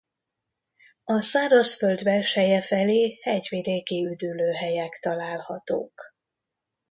[1.03, 6.01] A szárazföld belseje felé hegyvidéki üdülőhelyek találhatók.